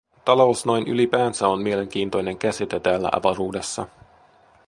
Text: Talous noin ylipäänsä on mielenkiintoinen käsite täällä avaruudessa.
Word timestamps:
Talous 0.25 0.65
noin 0.65 0.87
ylipäänsä 0.87 1.47
on 1.47 1.61
mielenkiintoinen 1.61 2.37
käsite 2.37 2.79
täällä 2.79 3.09
avaruudessa. 3.11 3.87